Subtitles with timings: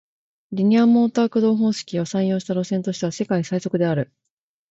[0.51, 4.11] リニアモーター駆動方式を採用した路線としては世界最速である